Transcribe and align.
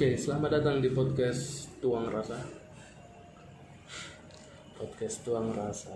Oke, 0.00 0.16
selamat 0.16 0.64
datang 0.64 0.80
di 0.80 0.88
podcast 0.96 1.68
Tuang 1.76 2.08
Rasa. 2.08 2.40
Podcast 4.80 5.20
Tuang 5.28 5.52
Rasa. 5.52 5.92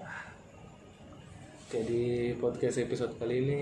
Oke, 1.65 1.89
di 1.89 2.37
podcast 2.37 2.85
episode 2.85 3.17
kali 3.17 3.41
ini 3.41 3.61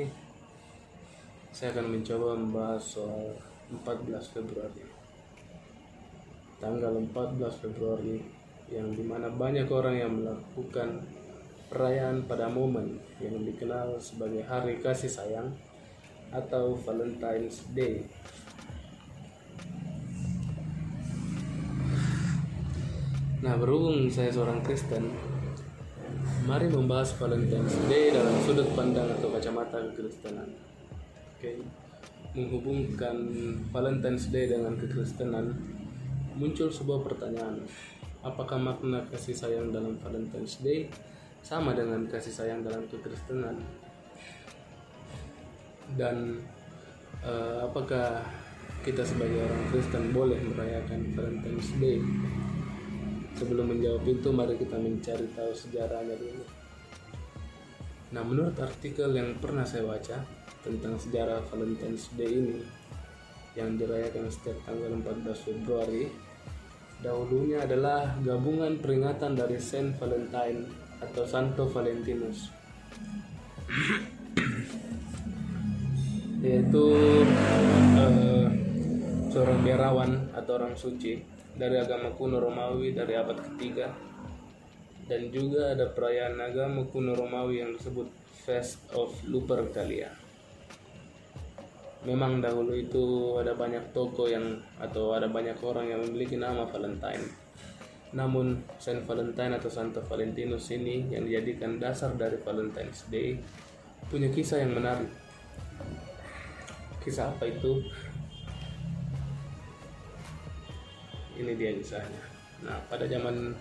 saya 1.55 1.71
akan 1.79 1.95
mencoba 1.95 2.35
membahas 2.35 2.83
soal 2.83 3.39
14 3.71 4.35
Februari. 4.35 4.83
Tanggal 6.59 6.91
14 6.91 7.63
Februari 7.63 8.19
yang 8.67 8.91
di 8.91 9.07
mana 9.07 9.31
banyak 9.31 9.71
orang 9.71 9.95
yang 9.95 10.11
melakukan 10.11 11.07
perayaan 11.71 12.27
pada 12.27 12.51
momen 12.51 12.99
yang 13.23 13.47
dikenal 13.47 13.95
sebagai 14.03 14.43
Hari 14.43 14.83
Kasih 14.83 15.07
Sayang 15.07 15.55
atau 16.35 16.75
Valentine's 16.83 17.63
Day. 17.71 18.11
Nah, 23.43 23.59
berhubung 23.59 24.07
saya 24.07 24.31
seorang 24.31 24.63
Kristen, 24.63 25.11
mari 26.47 26.71
membahas 26.71 27.11
Valentine's 27.19 27.75
Day 27.91 28.15
dalam 28.15 28.39
sudut 28.47 28.71
pandang 28.79 29.11
atau 29.19 29.35
kacamata 29.35 29.83
kekristenan. 29.91 30.47
Oke. 31.35 31.59
Menghubungkan 32.39 33.19
Valentine's 33.75 34.31
Day 34.31 34.47
dengan 34.47 34.79
kekristenan, 34.79 35.59
muncul 36.39 36.71
sebuah 36.71 37.03
pertanyaan. 37.03 37.67
Apakah 38.23 38.63
makna 38.63 39.03
kasih 39.11 39.35
sayang 39.35 39.75
dalam 39.75 39.99
Valentine's 39.99 40.63
Day 40.63 40.87
sama 41.43 41.75
dengan 41.75 42.07
kasih 42.07 42.31
sayang 42.31 42.63
dalam 42.63 42.87
kekristenan? 42.87 43.59
Dan 45.99 46.39
eh, 47.27 47.59
apakah 47.59 48.23
kita 48.87 49.03
sebagai 49.03 49.43
orang 49.43 49.67
Kristen 49.75 50.15
boleh 50.15 50.39
merayakan 50.47 51.11
Valentine's 51.19 51.75
Day? 51.83 51.99
Sebelum 53.43 53.75
menjawab 53.75 54.07
itu, 54.07 54.31
mari 54.31 54.55
kita 54.55 54.79
mencari 54.79 55.27
tahu 55.35 55.51
sejarahnya 55.51 56.15
dulu. 56.15 56.47
Nah, 58.15 58.23
menurut 58.23 58.55
artikel 58.63 59.11
yang 59.19 59.35
pernah 59.43 59.67
saya 59.67 59.83
baca 59.83 60.23
tentang 60.63 60.95
sejarah 60.95 61.43
Valentine's 61.51 62.07
Day 62.15 62.39
ini 62.39 62.63
yang 63.59 63.75
dirayakan 63.75 64.31
setiap 64.31 64.63
tanggal 64.63 64.95
14 64.95 65.35
Februari, 65.43 66.07
dahulunya 67.03 67.67
adalah 67.67 68.15
gabungan 68.23 68.79
peringatan 68.79 69.35
dari 69.35 69.59
Saint 69.59 69.99
Valentine 69.99 70.63
atau 71.03 71.27
Santo 71.27 71.67
Valentinus. 71.67 72.47
yaitu 76.47 76.87
eh, 77.99 78.47
seorang 79.35 79.59
biarawan 79.67 80.31
atau 80.31 80.63
orang 80.63 80.75
suci 80.79 81.32
dari 81.57 81.77
agama 81.77 82.13
kuno 82.17 82.41
Romawi 82.41 82.97
dari 82.97 83.13
abad 83.13 83.37
ketiga 83.37 83.93
dan 85.07 85.29
juga 85.29 85.75
ada 85.75 85.91
perayaan 85.91 86.39
agama 86.41 86.87
kuno 86.89 87.13
Romawi 87.13 87.61
yang 87.61 87.75
disebut 87.77 88.09
Fest 88.43 88.83
of 88.97 89.13
Lupercalia. 89.29 90.11
Memang 92.03 92.43
dahulu 92.43 92.75
itu 92.75 93.39
ada 93.39 93.55
banyak 93.55 93.95
toko 93.95 94.27
yang 94.27 94.59
atau 94.83 95.15
ada 95.15 95.31
banyak 95.31 95.55
orang 95.63 95.87
yang 95.87 96.01
memiliki 96.03 96.35
nama 96.35 96.67
Valentine. 96.67 97.23
Namun 98.13 98.59
Saint 98.83 99.07
Valentine 99.07 99.55
atau 99.57 99.71
Santo 99.71 100.03
Valentinus 100.03 100.69
ini 100.75 101.15
yang 101.15 101.25
dijadikan 101.25 101.79
dasar 101.79 102.13
dari 102.19 102.37
Valentine's 102.43 103.07
Day 103.07 103.39
punya 104.11 104.29
kisah 104.35 104.67
yang 104.67 104.75
menarik. 104.75 105.09
Kisah 107.07 107.31
apa 107.31 107.47
itu? 107.47 107.87
Ini 111.43 111.59
dia 111.59 111.75
kisahnya 111.75 112.23
nah 112.63 112.79
pada 112.87 113.05
zaman 113.11 113.53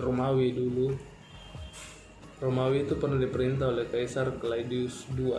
Romawi 0.00 0.56
dulu 0.56 0.88
Romawi 2.42 2.88
itu 2.88 2.98
pernah 2.98 3.22
diperintah 3.22 3.70
oleh 3.70 3.86
Kaisar 3.86 4.34
Claudius 4.40 5.06
II 5.14 5.38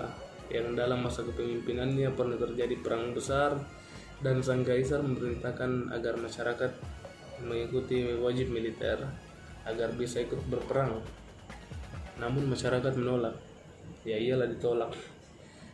yang 0.53 0.77
dalam 0.77 1.03
masa 1.03 1.25
kepemimpinannya 1.25 2.13
pernah 2.15 2.37
terjadi 2.39 2.79
perang 2.79 3.11
besar 3.11 3.59
dan 4.23 4.39
sang 4.39 4.63
kaisar 4.63 5.03
memerintahkan 5.03 5.91
agar 5.91 6.15
masyarakat 6.15 6.71
mengikuti 7.43 8.07
wajib 8.23 8.55
militer 8.55 9.03
agar 9.67 9.91
bisa 9.99 10.23
ikut 10.23 10.39
berperang. 10.47 11.03
Namun 12.23 12.47
masyarakat 12.47 12.93
menolak. 12.95 13.35
Ya 14.07 14.15
iyalah 14.15 14.47
ditolak. 14.47 14.95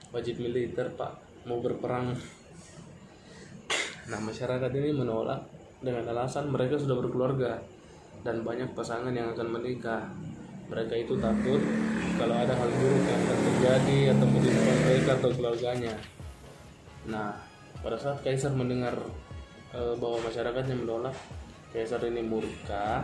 Wajib 0.09 0.41
militer, 0.41 0.89
Pak. 0.97 1.45
Mau 1.45 1.61
berperang 1.61 2.17
Nah, 4.09 4.17
masyarakat 4.17 4.73
ini 4.73 4.89
menolak 4.89 5.45
dengan 5.79 6.03
alasan 6.11 6.51
mereka 6.51 6.75
sudah 6.75 6.95
berkeluarga 6.99 7.63
dan 8.23 8.43
banyak 8.43 8.75
pasangan 8.75 9.11
yang 9.15 9.31
akan 9.31 9.47
menikah. 9.47 10.11
Mereka 10.69 10.93
itu 11.01 11.17
takut 11.17 11.57
kalau 12.21 12.35
ada 12.37 12.53
hal 12.53 12.69
buruk 12.69 13.03
yang 13.09 13.21
akan 13.25 13.39
terjadi 13.41 13.99
atau 14.13 14.27
menimpa 14.29 14.73
mereka 14.85 15.11
atau 15.17 15.29
keluarganya. 15.33 15.95
Nah, 17.09 17.33
pada 17.81 17.97
saat 17.97 18.21
kaisar 18.21 18.53
mendengar 18.53 18.93
e, 19.73 19.79
bahwa 19.97 20.21
masyarakatnya 20.29 20.77
menolak, 20.77 21.15
kaisar 21.73 22.05
ini 22.05 22.21
murka 22.21 23.01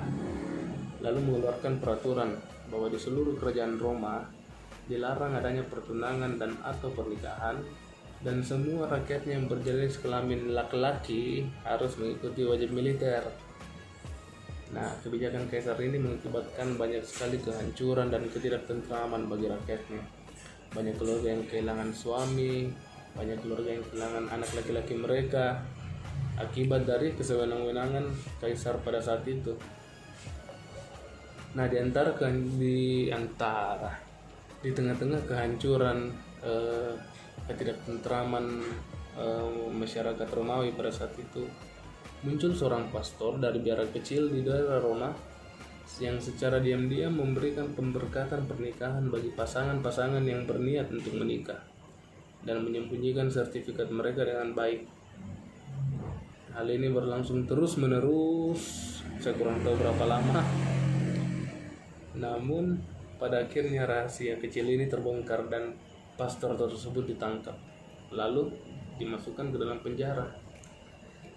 lalu 1.02 1.19
mengeluarkan 1.25 1.81
peraturan 1.81 2.38
bahwa 2.69 2.90
di 2.90 2.97
seluruh 3.02 3.38
kerajaan 3.38 3.81
Roma 3.81 4.25
dilarang 4.85 5.38
adanya 5.38 5.66
pertunangan 5.66 6.38
dan 6.38 6.53
atau 6.62 6.94
pernikahan 6.94 7.62
dan 8.25 8.41
semua 8.41 8.90
rakyatnya 8.90 9.38
yang 9.38 9.46
berjenis 9.46 10.02
kelamin 10.02 10.58
laki-laki 10.58 11.46
harus 11.62 11.94
mengikuti 12.02 12.41
wajib 12.41 12.74
militer. 12.74 13.22
Nah, 14.74 14.90
kebijakan 15.06 15.46
kaisar 15.46 15.78
ini 15.78 16.02
mengakibatkan 16.02 16.74
banyak 16.74 17.06
sekali 17.06 17.38
kehancuran 17.38 18.09
dan 18.09 18.25
ketidaktentraman 18.25 19.30
bagi 19.30 19.46
rakyatnya. 19.46 20.02
Banyak 20.74 20.97
keluarga 20.97 21.38
yang 21.38 21.46
kehilangan 21.46 21.94
suami, 21.94 22.74
banyak 23.14 23.38
keluarga 23.46 23.78
yang 23.78 23.85
kehilangan 23.94 24.25
anak 24.34 24.50
laki-laki 24.58 24.97
mereka 24.97 25.62
akibat 26.41 26.90
dari 26.90 27.14
kesewenang-wenangan 27.14 28.09
kaisar 28.41 28.81
pada 28.81 28.97
saat 28.97 29.22
itu. 29.30 29.53
Nah, 31.53 31.69
di 31.69 31.78
antara 31.78 32.09
di 32.58 33.08
antara 33.14 33.94
di 34.66 34.74
tengah-tengah 34.74 35.30
kehancuran 35.30 36.09
eh, 36.41 36.94
ketidaktentraman 37.45 38.45
uh, 39.17 39.69
masyarakat 39.73 40.28
Romawi 40.33 40.73
pada 40.73 40.89
saat 40.89 41.13
itu 41.17 41.45
muncul 42.25 42.57
seorang 42.57 42.89
pastor 42.89 43.38
dari 43.38 43.61
biara 43.61 43.85
kecil 43.89 44.33
di 44.33 44.41
daerah 44.41 44.81
Roma 44.81 45.13
yang 46.01 46.17
secara 46.17 46.57
diam-diam 46.57 47.13
memberikan 47.13 47.72
pemberkatan 47.72 48.50
pernikahan 48.50 49.07
bagi 49.07 49.29
pasangan-pasangan 49.31 50.25
yang 50.25 50.44
berniat 50.44 50.89
untuk 50.89 51.13
menikah 51.16 51.61
dan 52.41 52.66
menyembunyikan 52.66 53.29
sertifikat 53.29 53.89
mereka 53.94 54.25
dengan 54.25 54.53
baik. 54.53 54.85
Hal 56.55 56.67
ini 56.72 56.88
berlangsung 56.88 57.44
terus-menerus, 57.45 58.61
saya 59.19 59.35
kurang 59.35 59.59
tahu 59.61 59.75
berapa 59.75 60.03
lama. 60.07 60.39
Namun 62.16 62.79
pada 63.19 63.44
akhirnya 63.44 63.84
rahasia 63.84 64.39
kecil 64.39 64.72
ini 64.72 64.88
terbongkar 64.88 65.51
dan 65.51 65.75
pastor 66.16 66.56
tersebut 66.56 67.12
ditangkap 67.12 67.56
lalu 68.16 68.52
dimasukkan 68.96 69.52
ke 69.52 69.58
dalam 69.59 69.80
penjara. 69.84 70.24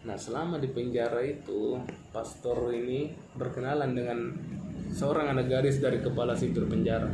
Nah 0.06 0.14
selama 0.14 0.62
di 0.62 0.70
penjara 0.70 1.18
itu 1.26 1.74
pastor 2.14 2.70
ini 2.70 3.10
berkenalan 3.34 3.90
dengan 3.98 4.18
seorang 4.94 5.34
anak 5.34 5.50
gadis 5.50 5.82
dari 5.82 5.98
kepala 5.98 6.38
sipir 6.38 6.70
penjara. 6.70 7.10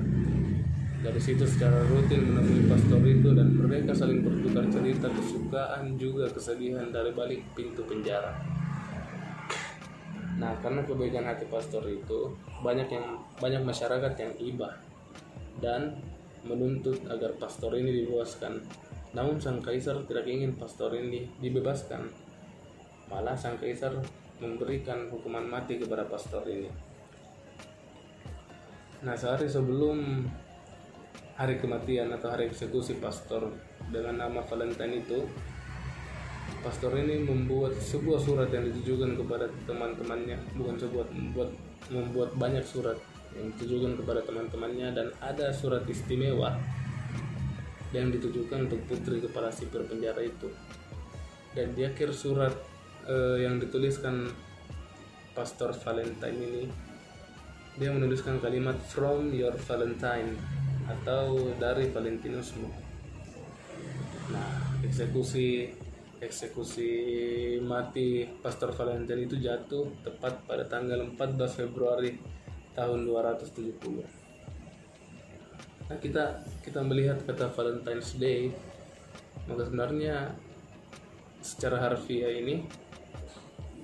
Dari 1.05 1.21
situ 1.21 1.45
secara 1.45 1.85
rutin 1.85 2.33
menemui 2.33 2.65
pastor 2.69 3.01
itu 3.05 3.33
dan 3.37 3.57
mereka 3.57 3.93
saling 3.93 4.25
bertukar 4.25 4.65
cerita 4.73 5.09
kesukaan 5.13 6.01
juga 6.01 6.29
kesedihan 6.33 6.89
dari 6.93 7.13
balik 7.13 7.45
pintu 7.53 7.85
penjara. 7.85 8.37
Nah 10.41 10.53
karena 10.60 10.81
kebaikan 10.84 11.25
hati 11.25 11.49
pastor 11.49 11.84
itu 11.89 12.33
banyak 12.60 12.89
yang 12.89 13.21
banyak 13.37 13.63
masyarakat 13.65 14.13
yang 14.17 14.33
iba 14.41 14.71
dan 15.60 15.97
menuntut 16.45 17.01
agar 17.09 17.35
pastor 17.41 17.75
ini 17.75 18.05
dibebaskan. 18.05 18.61
Namun 19.17 19.41
sang 19.41 19.65
kaisar 19.65 20.05
tidak 20.05 20.29
ingin 20.29 20.55
pastor 20.55 20.93
ini 20.93 21.27
dibebaskan. 21.41 22.07
Malah 23.09 23.37
sang 23.37 23.57
kaisar 23.57 23.97
memberikan 24.39 25.09
hukuman 25.09 25.47
mati 25.47 25.81
kepada 25.81 26.05
pastor 26.05 26.45
ini. 26.47 26.69
Nah, 29.05 29.13
sehari 29.13 29.47
sebelum 29.49 30.25
hari 31.37 31.61
kematian 31.61 32.09
atau 32.15 32.33
hari 32.33 32.49
eksekusi 32.49 32.99
pastor 32.99 33.53
dengan 33.93 34.25
nama 34.25 34.41
Valentine 34.49 35.05
itu, 35.05 35.29
pastor 36.65 36.97
ini 36.97 37.21
membuat 37.21 37.77
sebuah 37.77 38.17
surat 38.17 38.49
yang 38.49 38.65
ditujukan 38.73 39.21
kepada 39.21 39.47
teman-temannya, 39.69 40.41
bukan 40.57 40.77
sebuah 40.81 41.07
membuat 41.13 41.51
membuat 41.93 42.33
banyak 42.41 42.65
surat 42.65 42.97
yang 43.34 43.51
ditujukan 43.54 43.98
kepada 43.98 44.21
teman-temannya 44.22 44.89
dan 44.95 45.09
ada 45.19 45.51
surat 45.51 45.83
istimewa 45.91 46.54
yang 47.95 48.10
ditujukan 48.10 48.66
untuk 48.66 48.83
putri 48.91 49.22
kepala 49.22 49.54
sipir 49.54 49.86
penjara 49.86 50.22
itu 50.22 50.51
dan 51.54 51.71
di 51.78 51.86
akhir 51.86 52.10
surat 52.10 52.54
uh, 53.07 53.39
yang 53.39 53.63
dituliskan 53.63 54.27
Pastor 55.34 55.75
Valentine 55.75 56.39
ini 56.39 56.65
dia 57.75 57.91
menuliskan 57.91 58.39
kalimat 58.39 58.78
from 58.86 59.34
your 59.34 59.54
Valentine 59.66 60.39
atau 60.86 61.51
dari 61.59 61.91
Valentinusmu. 61.91 62.71
Nah, 64.31 64.78
eksekusi 64.86 65.75
eksekusi 66.22 66.91
mati 67.66 68.22
Pastor 68.39 68.71
Valentine 68.71 69.27
itu 69.27 69.36
jatuh 69.42 69.91
tepat 70.07 70.47
pada 70.47 70.65
tanggal 70.71 71.03
14 71.03 71.66
Februari 71.66 72.15
tahun 72.74 73.06
270. 73.06 74.03
Nah, 75.84 75.98
kita 76.00 76.42
kita 76.65 76.80
melihat 76.82 77.22
kata 77.22 77.50
Valentine's 77.54 78.18
Day, 78.18 78.50
maka 79.47 79.66
sebenarnya 79.68 80.34
secara 81.44 81.76
harfiah 81.76 82.32
ini 82.34 82.65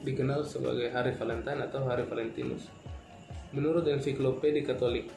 dikenal 0.01 0.43
sebagai 0.49 0.89
Hari 0.89 1.13
Valentine 1.15 1.61
atau 1.61 1.85
Hari 1.85 2.09
Valentinus. 2.09 2.67
Menurut 3.53 3.85
ensiklopedia 3.85 4.65
Katolik, 4.65 5.13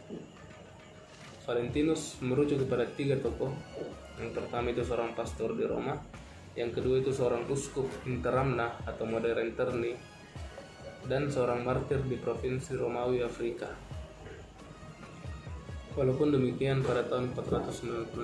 Valentinus 1.47 2.19
merujuk 2.19 2.67
kepada 2.67 2.87
tiga 2.87 3.15
tokoh. 3.19 3.51
Yang 4.19 4.31
pertama 4.37 4.69
itu 4.69 4.83
seorang 4.83 5.15
pastor 5.17 5.55
di 5.57 5.65
Roma, 5.65 5.97
yang 6.53 6.69
kedua 6.69 7.01
itu 7.01 7.09
seorang 7.09 7.49
uskup 7.49 7.89
Interamna 8.05 8.77
atau 8.85 9.09
modern 9.09 9.57
Terni, 9.57 9.97
dan 11.07 11.27
seorang 11.27 11.67
martir 11.67 11.99
di 12.07 12.15
provinsi 12.15 12.79
Romawi 12.79 13.23
Afrika. 13.23 13.67
Walaupun 15.93 16.33
demikian 16.33 16.81
pada 16.81 17.05
tahun 17.05 17.37
496 17.37 18.17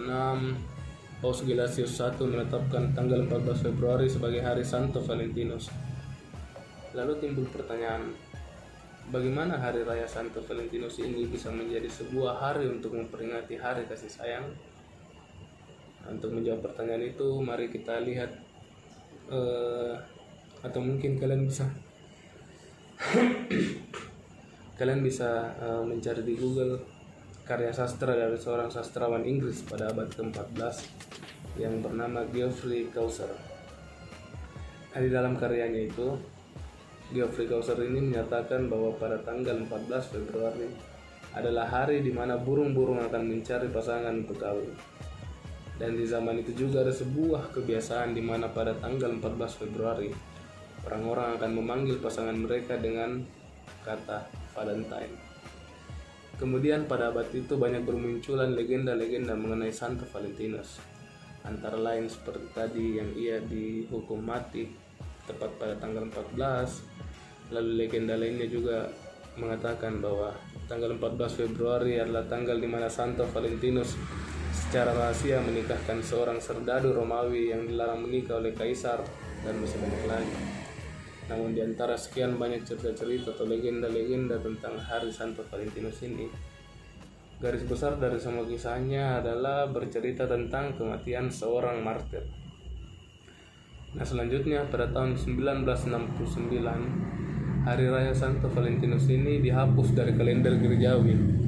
Paus 1.20 1.44
Gelasius 1.44 2.00
I 2.00 2.16
menetapkan 2.24 2.96
tanggal 2.96 3.28
14 3.28 3.68
Februari 3.70 4.08
sebagai 4.08 4.40
hari 4.40 4.64
Santo 4.64 5.04
Valentinus. 5.04 5.68
Lalu 6.96 7.22
timbul 7.22 7.46
pertanyaan, 7.52 8.16
bagaimana 9.12 9.60
hari 9.60 9.84
raya 9.84 10.08
Santo 10.08 10.40
Valentinus 10.42 10.98
ini 11.04 11.28
bisa 11.28 11.52
menjadi 11.52 11.92
sebuah 11.92 12.40
hari 12.40 12.72
untuk 12.72 12.96
memperingati 12.96 13.60
hari 13.60 13.86
kasih 13.86 14.10
sayang? 14.10 14.48
Nah, 16.02 16.16
untuk 16.16 16.34
menjawab 16.34 16.72
pertanyaan 16.72 17.12
itu, 17.12 17.28
mari 17.44 17.68
kita 17.68 18.00
lihat 18.02 18.32
uh, 19.28 20.00
atau 20.64 20.82
mungkin 20.82 21.20
kalian 21.20 21.46
bisa 21.46 21.68
kalian 24.80 25.00
bisa 25.00 25.56
uh, 25.64 25.84
mencari 25.88 26.20
di 26.20 26.36
Google 26.36 26.84
karya 27.48 27.72
sastra 27.72 28.12
dari 28.12 28.36
seorang 28.36 28.68
sastrawan 28.68 29.24
Inggris 29.24 29.64
pada 29.64 29.90
abad 29.90 30.12
ke-14 30.12 30.76
yang 31.58 31.80
bernama 31.80 32.28
Geoffrey 32.30 32.92
Chaucer. 32.94 33.32
Nah, 34.90 35.00
di 35.02 35.10
dalam 35.10 35.40
karyanya 35.40 35.82
itu, 35.90 36.14
Geoffrey 37.10 37.50
Chaucer 37.50 37.80
ini 37.82 38.14
menyatakan 38.14 38.70
bahwa 38.70 38.94
pada 39.00 39.18
tanggal 39.24 39.58
14 39.66 40.14
Februari 40.14 40.70
adalah 41.34 41.66
hari 41.66 42.06
di 42.06 42.14
mana 42.14 42.38
burung-burung 42.38 43.02
akan 43.02 43.24
mencari 43.26 43.72
pasangan 43.72 44.14
untuk 44.14 44.38
kawin. 44.38 44.76
Dan 45.80 45.96
di 45.96 46.04
zaman 46.04 46.44
itu 46.44 46.52
juga 46.68 46.84
ada 46.84 46.92
sebuah 46.92 47.56
kebiasaan 47.56 48.12
di 48.12 48.20
mana 48.20 48.52
pada 48.52 48.76
tanggal 48.76 49.16
14 49.16 49.62
Februari 49.66 50.12
orang-orang 50.88 51.36
akan 51.40 51.52
memanggil 51.56 51.98
pasangan 52.00 52.36
mereka 52.36 52.80
dengan 52.80 53.24
kata 53.84 54.28
Valentine. 54.56 55.16
Kemudian 56.40 56.88
pada 56.88 57.12
abad 57.12 57.28
itu 57.36 57.60
banyak 57.60 57.84
bermunculan 57.84 58.56
legenda-legenda 58.56 59.36
mengenai 59.36 59.76
Santo 59.76 60.08
Valentinus. 60.08 60.80
Antara 61.44 61.76
lain 61.76 62.08
seperti 62.08 62.48
tadi 62.56 62.86
yang 62.96 63.12
ia 63.16 63.44
dihukum 63.44 64.24
mati 64.24 64.72
tepat 65.28 65.52
pada 65.60 65.76
tanggal 65.76 66.08
14. 66.08 67.52
Lalu 67.52 67.72
legenda 67.76 68.16
lainnya 68.16 68.48
juga 68.48 68.88
mengatakan 69.36 70.00
bahwa 70.00 70.32
tanggal 70.72 70.96
14 70.96 71.44
Februari 71.44 72.00
adalah 72.00 72.24
tanggal 72.28 72.56
di 72.56 72.68
mana 72.72 72.88
Santo 72.88 73.28
Valentinus 73.28 74.00
secara 74.56 74.96
rahasia 74.96 75.44
menikahkan 75.44 76.00
seorang 76.04 76.40
serdadu 76.40 76.96
Romawi 76.96 77.52
yang 77.52 77.68
dilarang 77.68 78.06
menikah 78.06 78.40
oleh 78.40 78.56
kaisar 78.56 79.04
dan 79.44 79.56
masih 79.60 79.80
banyak 79.80 80.04
lagi. 80.08 80.59
Namun 81.30 81.54
di 81.54 81.62
antara 81.62 81.94
sekian 81.94 82.42
banyak 82.42 82.66
cerita-cerita 82.66 83.38
atau 83.38 83.46
legenda-legenda 83.46 84.42
tentang 84.42 84.82
Hari 84.82 85.14
Santo 85.14 85.46
Valentinus 85.46 86.02
ini, 86.02 86.26
garis 87.38 87.62
besar 87.64 88.02
dari 88.02 88.18
semua 88.18 88.50
kisahnya 88.50 89.22
adalah 89.22 89.70
bercerita 89.70 90.26
tentang 90.26 90.74
kematian 90.74 91.30
seorang 91.30 91.86
martir. 91.86 92.26
Nah 93.94 94.06
selanjutnya 94.06 94.66
pada 94.70 94.90
tahun 94.90 95.18
1969, 95.18 96.50
Hari 97.60 97.86
Raya 97.86 98.14
Santo 98.18 98.50
Valentinus 98.50 99.06
ini 99.08 99.40
dihapus 99.40 99.94
dari 99.94 100.18
kalender 100.18 100.58
gerejawi 100.58 101.40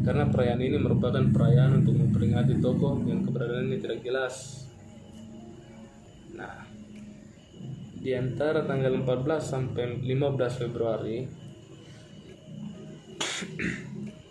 karena 0.00 0.24
perayaan 0.28 0.60
ini 0.64 0.78
merupakan 0.80 1.24
perayaan 1.28 1.84
untuk 1.84 1.96
memperingati 1.96 2.56
tokoh 2.60 3.04
yang 3.04 3.20
keberadaannya 3.20 3.76
tidak 3.76 4.00
jelas. 4.00 4.64
Nah, 6.32 6.64
di 8.00 8.16
antara 8.16 8.64
tanggal 8.64 8.96
14 8.96 9.36
sampai 9.44 10.00
15 10.00 10.60
Februari 10.64 11.28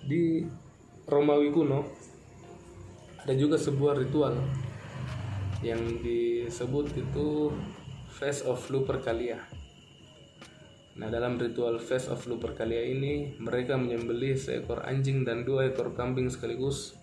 di 0.10 0.42
Romawi 1.06 1.54
kuno 1.54 1.86
ada 3.22 3.34
juga 3.38 3.62
sebuah 3.62 4.02
ritual 4.02 4.34
yang 5.62 6.02
disebut 6.02 6.98
itu 6.98 7.54
Face 8.10 8.42
of 8.44 8.60
Lupercalia. 8.74 9.38
Nah, 11.00 11.08
dalam 11.08 11.40
ritual 11.40 11.80
Face 11.80 12.12
of 12.12 12.28
Lupercalia 12.28 12.84
ini, 12.84 13.38
mereka 13.40 13.80
menyembelih 13.80 14.36
seekor 14.36 14.84
anjing 14.84 15.24
dan 15.24 15.48
dua 15.48 15.72
ekor 15.72 15.96
kambing 15.96 16.28
sekaligus. 16.28 17.00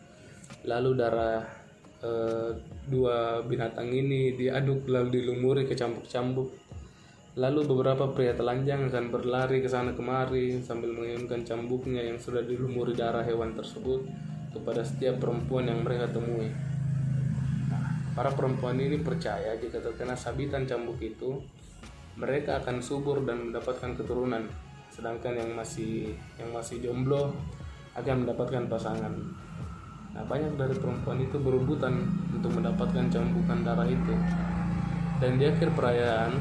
Lalu 0.68 0.98
darah 1.00 1.46
Eh, 1.96 2.52
dua 2.92 3.40
binatang 3.40 3.88
ini 3.88 4.36
diaduk 4.36 4.84
lalu 4.84 5.16
dilumuri 5.16 5.64
ke 5.64 5.72
campur-campur 5.72 6.44
lalu 7.40 7.64
beberapa 7.64 8.12
pria 8.12 8.36
telanjang 8.36 8.92
akan 8.92 9.08
berlari 9.08 9.64
ke 9.64 9.68
sana 9.68 9.96
kemari 9.96 10.60
sambil 10.60 10.92
mengirimkan 10.92 11.40
cambuknya 11.40 12.04
yang 12.04 12.20
sudah 12.20 12.44
dilumuri 12.44 12.92
darah 12.92 13.24
hewan 13.24 13.56
tersebut 13.56 14.04
kepada 14.52 14.84
setiap 14.84 15.24
perempuan 15.24 15.72
yang 15.72 15.80
mereka 15.80 16.12
temui. 16.12 16.52
Nah, 17.72 18.12
para 18.12 18.28
perempuan 18.28 18.76
ini 18.76 19.00
percaya 19.00 19.56
jika 19.56 19.80
terkena 19.80 20.12
sabitan 20.12 20.68
cambuk 20.68 21.00
itu, 21.00 21.40
mereka 22.20 22.60
akan 22.60 22.84
subur 22.84 23.24
dan 23.24 23.52
mendapatkan 23.52 23.96
keturunan, 23.96 24.44
sedangkan 24.92 25.32
yang 25.32 25.52
masih 25.56 26.12
yang 26.36 26.52
masih 26.52 26.80
jomblo 26.80 27.32
akan 27.96 28.24
mendapatkan 28.24 28.68
pasangan. 28.68 29.12
Nah, 30.16 30.24
banyak 30.24 30.56
dari 30.56 30.72
perempuan 30.80 31.20
itu 31.20 31.36
berebutan 31.36 32.08
untuk 32.32 32.56
mendapatkan 32.56 33.04
cambukan 33.12 33.60
darah 33.60 33.84
itu. 33.84 34.16
Dan 35.20 35.36
di 35.36 35.44
akhir 35.44 35.76
perayaan, 35.76 36.32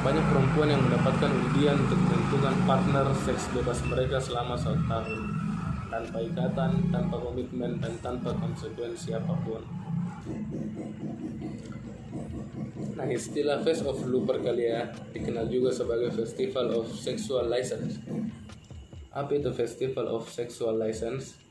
banyak 0.00 0.24
perempuan 0.32 0.72
yang 0.72 0.80
mendapatkan 0.80 1.28
undian 1.28 1.76
untuk 1.84 2.00
menentukan 2.00 2.54
partner 2.64 3.06
seks 3.28 3.52
bebas 3.52 3.84
mereka 3.84 4.16
selama 4.16 4.56
satu 4.56 4.80
tahun 4.88 5.20
tanpa 5.94 6.18
ikatan, 6.26 6.70
tanpa 6.90 7.16
komitmen, 7.20 7.78
dan 7.78 7.94
tanpa 8.00 8.32
konsekuensi 8.34 9.14
apa 9.14 9.36
pun. 9.44 9.62
Nah, 12.98 13.06
istilah 13.06 13.62
Face 13.62 13.84
of 13.84 14.02
Lupercalia 14.08 14.90
dikenal 15.12 15.46
juga 15.46 15.70
sebagai 15.70 16.10
Festival 16.10 16.72
of 16.72 16.88
Sexual 16.88 17.46
License. 17.52 18.00
Apa 19.14 19.38
itu 19.38 19.54
Festival 19.54 20.10
of 20.10 20.26
Sexual 20.26 20.80
License? 20.80 21.43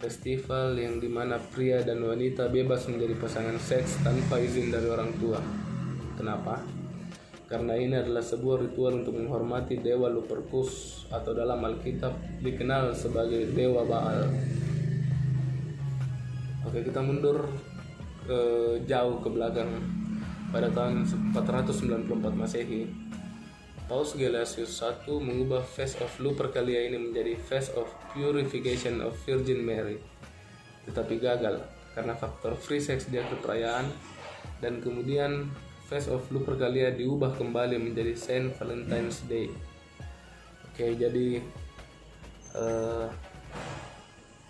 Festival 0.00 0.80
yang 0.80 0.96
di 0.96 1.12
mana 1.12 1.36
pria 1.36 1.84
dan 1.84 2.00
wanita 2.00 2.48
bebas 2.48 2.88
menjadi 2.88 3.20
pasangan 3.20 3.60
seks 3.60 4.00
tanpa 4.00 4.40
izin 4.40 4.72
dari 4.72 4.88
orang 4.88 5.12
tua. 5.20 5.36
Kenapa? 6.16 6.56
Karena 7.44 7.76
ini 7.76 8.00
adalah 8.00 8.24
sebuah 8.24 8.64
ritual 8.64 9.04
untuk 9.04 9.20
menghormati 9.20 9.76
Dewa 9.76 10.08
Lupercus 10.08 11.04
atau 11.12 11.36
dalam 11.36 11.60
Alkitab 11.60 12.40
dikenal 12.40 12.96
sebagai 12.96 13.52
Dewa 13.52 13.84
Baal. 13.84 14.24
Oke, 16.64 16.80
kita 16.80 17.04
mundur 17.04 17.52
ke 18.24 18.40
jauh 18.88 19.20
ke 19.20 19.28
belakang 19.28 19.68
pada 20.48 20.72
tahun 20.72 21.04
494 21.36 22.08
Masehi 22.40 22.88
Paus 23.90 24.14
Gelasius 24.14 24.78
I 24.86 24.94
mengubah 25.18 25.66
Face 25.66 25.98
of 25.98 26.14
Lupercalia 26.22 26.86
ini 26.86 26.94
menjadi 26.94 27.34
Face 27.34 27.74
of 27.74 27.90
Purification 28.14 29.02
of 29.02 29.18
Virgin 29.26 29.66
Mary. 29.66 29.98
Tetapi 30.86 31.18
gagal 31.18 31.58
karena 31.98 32.14
faktor 32.14 32.54
free 32.54 32.78
sex 32.78 33.10
di 33.10 33.18
akhir 33.18 33.42
perayaan 33.42 33.90
dan 34.62 34.78
kemudian 34.78 35.50
Face 35.90 36.06
of 36.06 36.22
Lupercalia 36.30 36.94
diubah 36.94 37.34
kembali 37.34 37.82
menjadi 37.82 38.14
Saint 38.14 38.54
Valentine's 38.54 39.26
Day. 39.26 39.50
Oke, 40.70 40.94
jadi 40.94 41.42
uh, 42.54 43.10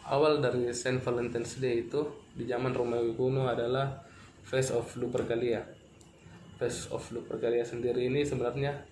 awal 0.04 0.44
dari 0.44 0.68
Saint 0.76 1.00
Valentine's 1.00 1.56
Day 1.56 1.88
itu 1.88 2.28
di 2.36 2.44
zaman 2.44 2.76
Romawi 2.76 3.16
kuno 3.16 3.48
adalah 3.48 4.04
Face 4.44 4.68
of 4.68 4.84
Lupercalia 5.00 5.64
Face 6.60 6.92
of 6.92 7.08
Lupercalia 7.08 7.64
sendiri 7.64 8.04
ini 8.04 8.20
sebenarnya 8.20 8.89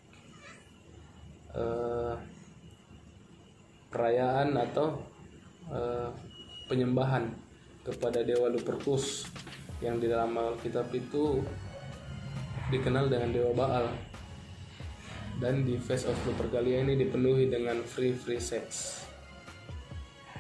uh, 1.59 2.15
perayaan 3.91 4.55
atau 4.55 5.03
uh, 5.69 6.15
penyembahan 6.71 7.27
kepada 7.83 8.23
dewa 8.23 8.53
Lupercus 8.53 9.27
yang 9.83 9.99
di 9.99 10.07
dalam 10.07 10.37
Alkitab 10.39 10.93
itu 10.95 11.43
dikenal 12.69 13.09
dengan 13.09 13.33
dewa 13.33 13.53
Baal 13.57 13.87
dan 15.39 15.63
di 15.63 15.79
Face 15.79 16.05
of 16.05 16.19
Lupercalia 16.27 16.83
ini 16.83 16.99
dipenuhi 16.99 17.47
dengan 17.47 17.81
free 17.87 18.13
free 18.13 18.43
sex. 18.43 19.01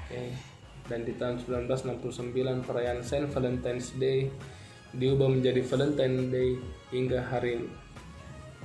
Okay. 0.04 0.34
Dan 0.88 1.04
di 1.04 1.14
tahun 1.14 1.44
1969 1.68 2.64
perayaan 2.64 3.04
Saint 3.04 3.28
Valentine's 3.28 3.92
Day 4.00 4.32
diubah 4.96 5.28
menjadi 5.28 5.60
Valentine 5.62 6.32
Day 6.32 6.56
hingga 6.90 7.28
hari 7.28 7.60
ini. 7.60 7.68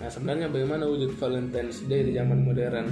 Nah, 0.01 0.09
sebenarnya 0.09 0.49
bagaimana 0.49 0.89
wujud 0.89 1.13
Valentine's 1.21 1.85
Day 1.85 2.09
di 2.09 2.17
zaman 2.17 2.41
modern? 2.41 2.87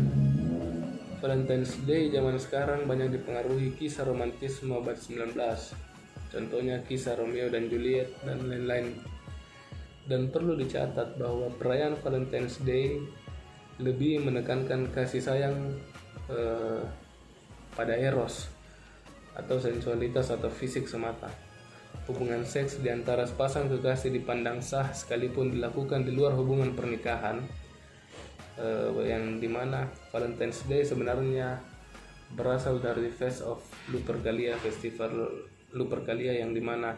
Valentine's 1.18 1.74
Day 1.86 2.14
zaman 2.14 2.38
sekarang 2.38 2.86
banyak 2.86 3.14
dipengaruhi 3.14 3.74
kisah 3.78 4.06
romantisme 4.06 4.74
abad 4.78 4.98
19. 4.98 5.34
Contohnya 6.32 6.82
kisah 6.86 7.18
Romeo 7.18 7.50
dan 7.50 7.70
Juliet 7.70 8.10
dan 8.22 8.46
lain-lain. 8.46 8.98
Dan 10.06 10.34
perlu 10.34 10.58
dicatat 10.58 11.18
bahwa 11.18 11.50
perayaan 11.58 11.98
Valentine's 12.02 12.62
Day 12.62 13.02
lebih 13.82 14.22
menekankan 14.22 14.94
kasih 14.94 15.22
sayang 15.22 15.78
eh, 16.30 16.82
pada 17.74 17.98
eros 17.98 18.50
atau 19.34 19.58
sensualitas 19.58 20.30
atau 20.30 20.50
fisik 20.54 20.86
semata. 20.86 21.51
Hubungan 22.10 22.44
seks 22.44 22.82
di 22.82 22.90
antara 22.90 23.24
sepasang 23.24 23.72
kekasih 23.72 24.12
dipandang 24.12 24.60
sah 24.60 24.90
sekalipun 24.92 25.54
dilakukan 25.54 26.04
di 26.04 26.12
luar 26.12 26.34
hubungan 26.36 26.74
pernikahan 26.74 27.46
eh, 28.58 28.90
yang 29.06 29.38
di 29.38 29.48
mana 29.48 29.88
Valentine's 30.10 30.66
Day 30.66 30.82
sebenarnya 30.84 31.62
berasal 32.36 32.80
dari 32.80 33.12
Fest 33.12 33.44
of 33.44 33.62
Lupercalia 33.92 34.56
Festival 34.60 35.30
Lupercalia 35.72 36.36
yang 36.36 36.52
di 36.52 36.60
mana 36.60 36.96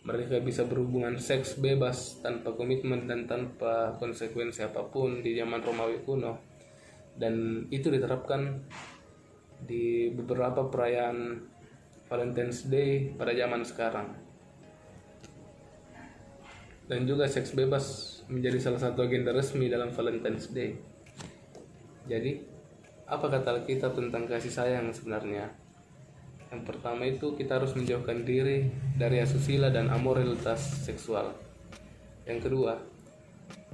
mereka 0.00 0.40
bisa 0.40 0.64
berhubungan 0.64 1.20
seks 1.20 1.60
bebas 1.60 2.24
tanpa 2.24 2.56
komitmen 2.56 3.04
dan 3.04 3.28
tanpa 3.28 3.94
konsekuensi 4.00 4.64
apa 4.64 4.88
pun 4.88 5.20
di 5.20 5.36
zaman 5.36 5.60
Romawi 5.60 6.00
kuno. 6.08 6.40
Dan 7.12 7.66
itu 7.68 7.92
diterapkan 7.92 8.64
di 9.60 10.08
beberapa 10.16 10.72
perayaan 10.72 11.36
Valentine's 12.10 12.66
Day 12.66 13.14
pada 13.14 13.30
zaman 13.30 13.62
sekarang 13.62 14.30
dan 16.90 17.06
juga 17.06 17.30
seks 17.30 17.54
bebas 17.54 18.18
menjadi 18.26 18.58
salah 18.58 18.82
satu 18.82 19.06
agenda 19.06 19.30
resmi 19.30 19.70
dalam 19.70 19.94
Valentine's 19.94 20.50
Day. 20.50 20.74
Jadi, 22.10 22.42
apa 23.06 23.30
kata 23.30 23.62
kita 23.62 23.94
tentang 23.94 24.26
kasih 24.26 24.50
sayang 24.50 24.90
sebenarnya? 24.90 25.54
Yang 26.50 26.62
pertama 26.66 27.06
itu 27.06 27.38
kita 27.38 27.62
harus 27.62 27.78
menjauhkan 27.78 28.26
diri 28.26 28.74
dari 28.98 29.22
asusila 29.22 29.70
dan 29.70 29.86
amoralitas 29.86 30.82
seksual. 30.82 31.30
Yang 32.26 32.50
kedua, 32.50 32.74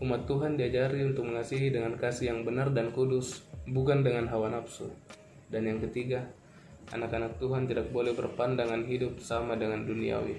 umat 0.04 0.28
Tuhan 0.28 0.60
diajari 0.60 1.00
untuk 1.08 1.24
mengasihi 1.24 1.72
dengan 1.72 1.96
kasih 1.96 2.36
yang 2.36 2.44
benar 2.44 2.68
dan 2.76 2.92
kudus, 2.92 3.48
bukan 3.64 4.04
dengan 4.04 4.28
hawa 4.28 4.52
nafsu. 4.52 4.92
Dan 5.48 5.64
yang 5.72 5.80
ketiga, 5.80 6.28
anak-anak 6.94 7.42
Tuhan 7.42 7.66
tidak 7.66 7.90
boleh 7.90 8.14
berpandangan 8.14 8.86
hidup 8.86 9.18
sama 9.18 9.58
dengan 9.58 9.82
duniawi. 9.82 10.38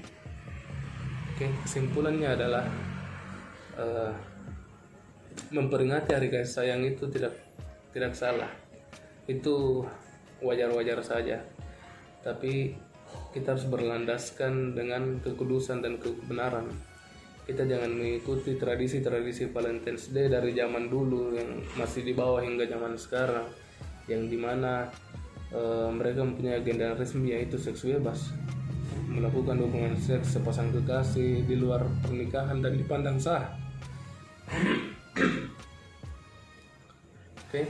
Oke, 1.36 1.48
kesimpulannya 1.68 2.30
adalah 2.34 2.66
uh, 3.78 4.14
memperingati 5.54 6.16
hari 6.16 6.32
kasih 6.32 6.50
sayang 6.50 6.82
itu 6.88 7.06
tidak 7.12 7.36
tidak 7.92 8.16
salah. 8.16 8.50
Itu 9.28 9.86
wajar-wajar 10.40 11.04
saja. 11.04 11.44
Tapi 12.24 12.74
kita 13.36 13.56
harus 13.56 13.68
berlandaskan 13.68 14.74
dengan 14.74 15.20
kekudusan 15.22 15.84
dan 15.84 16.00
kebenaran. 16.00 16.68
Kita 17.48 17.64
jangan 17.64 17.96
mengikuti 17.96 18.60
tradisi-tradisi 18.60 19.48
Valentine's 19.48 20.12
Day 20.12 20.28
dari 20.28 20.52
zaman 20.52 20.92
dulu 20.92 21.32
yang 21.32 21.64
masih 21.80 22.04
di 22.04 22.12
bawah 22.12 22.44
hingga 22.44 22.68
zaman 22.68 23.00
sekarang 23.00 23.48
yang 24.08 24.28
di 24.28 24.36
mana 24.40 24.88
uh, 25.54 25.90
mereka 25.94 26.24
mempunyai 26.24 26.60
agenda 26.60 26.96
resmi 26.98 27.32
yaitu 27.36 27.56
seks 27.60 27.86
bebas 27.86 28.34
melakukan 29.08 29.58
hubungan 29.64 29.96
seks 29.96 30.36
sepasang 30.36 30.70
kekasih 30.76 31.48
di 31.48 31.56
luar 31.58 31.84
pernikahan 32.04 32.60
dan 32.60 32.76
dipandang 32.76 33.18
sah. 33.18 33.50
Oke, 37.48 37.64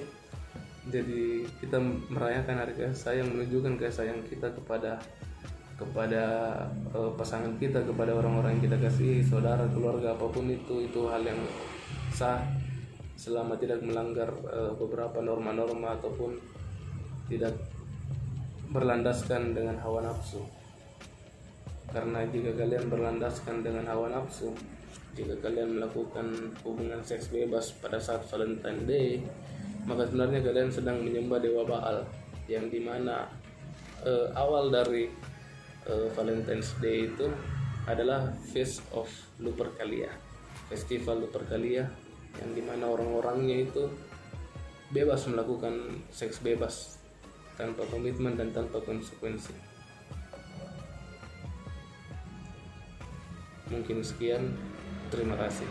jadi 0.89 1.45
kita 1.61 1.77
merayakan 2.09 2.65
hari 2.65 2.73
kasih 2.73 2.97
sayang 2.97 3.29
menunjukkan 3.29 3.77
kasih 3.77 3.95
sayang 4.03 4.19
kita 4.25 4.49
kepada 4.57 4.97
kepada 5.77 6.23
uh, 6.97 7.13
pasangan 7.13 7.53
kita, 7.61 7.85
kepada 7.85 8.17
orang-orang 8.17 8.57
yang 8.57 8.65
kita 8.65 8.77
kasih, 8.81 9.21
saudara, 9.21 9.69
keluarga 9.69 10.17
apa 10.17 10.25
pun 10.25 10.49
itu 10.49 10.89
itu 10.89 11.05
hal 11.05 11.21
yang 11.21 11.37
sah 12.09 12.41
selama 13.13 13.53
tidak 13.61 13.85
melanggar 13.85 14.33
uh, 14.49 14.73
beberapa 14.73 15.21
norma-norma 15.21 15.93
ataupun 16.01 16.56
tidak 17.27 17.55
berlandaskan 18.71 19.55
dengan 19.55 19.79
hawa 19.79 20.03
nafsu. 20.03 20.43
Karena 21.87 22.27
jika 22.27 22.51
kalian 22.55 22.91
berlandaskan 22.91 23.63
dengan 23.63 23.87
hawa 23.87 24.11
nafsu 24.11 24.51
jika 25.17 25.33
kalian 25.41 25.81
melakukan 25.81 26.53
hubungan 26.61 27.01
seks 27.01 27.33
bebas 27.33 27.73
pada 27.81 27.97
saat 27.97 28.21
Valentine 28.29 28.85
Day 28.85 29.17
maka 29.89 30.05
sebenarnya 30.05 30.45
kalian 30.45 30.69
sedang 30.69 31.01
menyembah 31.01 31.41
dewa 31.41 31.65
Baal 31.65 32.05
yang 32.45 32.69
di 32.69 32.77
mana 32.83 33.25
uh, 34.05 34.29
awal 34.37 34.69
dari 34.69 35.09
uh, 35.89 36.11
Valentine's 36.13 36.75
Day 36.77 37.09
itu 37.09 37.25
adalah 37.87 38.29
Feast 38.51 38.83
of 38.91 39.07
Lupercalia. 39.39 40.11
Festival 40.67 41.23
Lupercalia 41.23 41.87
yang 42.37 42.51
di 42.51 42.61
mana 42.61 42.91
orang-orangnya 42.91 43.63
itu 43.63 43.87
bebas 44.91 45.23
melakukan 45.31 46.03
seks 46.11 46.43
bebas 46.43 46.99
tanpa 47.57 47.83
komitmen 47.89 48.37
dan 48.37 48.53
tanpa 48.53 48.77
konsekuensi 48.79 49.77
Mungkin 53.67 53.99
sekian, 53.99 54.55
terima 55.11 55.35
kasih. 55.35 55.67